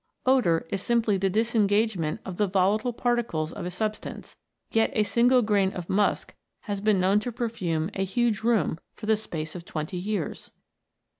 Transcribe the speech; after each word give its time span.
Odour 0.25 0.65
is 0.71 0.81
simply 0.81 1.15
the 1.17 1.29
disengagement 1.29 2.19
of 2.25 2.37
the 2.37 2.47
volatile 2.47 2.91
particles 2.91 3.53
of 3.53 3.67
a 3.67 3.69
substance, 3.69 4.35
yet 4.71 4.89
a 4.93 5.03
single 5.03 5.43
grain 5.43 5.71
of 5.73 5.87
musk 5.91 6.33
has 6.61 6.81
been 6.81 6.99
known 6.99 7.19
to 7.19 7.31
perfume 7.31 7.91
a 7.95 8.09
large 8.17 8.41
room 8.41 8.79
for 8.95 9.05
the 9.05 9.15
space 9.15 9.53
of 9.53 9.63
twenty 9.63 9.97
years 9.97 10.49